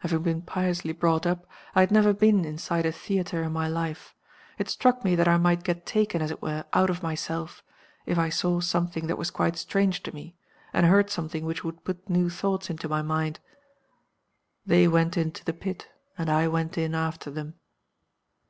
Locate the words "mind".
13.00-13.40